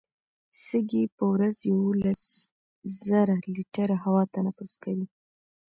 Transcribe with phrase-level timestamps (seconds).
[0.65, 2.23] سږي په ورځ یوولس
[3.03, 5.07] زره لیټره هوا تنفس کوي.